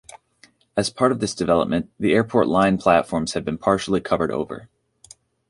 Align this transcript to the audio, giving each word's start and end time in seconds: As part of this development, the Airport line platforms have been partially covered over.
As 0.75 0.89
part 0.89 1.11
of 1.11 1.19
this 1.19 1.35
development, 1.35 1.91
the 1.99 2.11
Airport 2.13 2.47
line 2.47 2.79
platforms 2.79 3.33
have 3.33 3.45
been 3.45 3.59
partially 3.59 4.01
covered 4.01 4.31
over. 4.31 4.67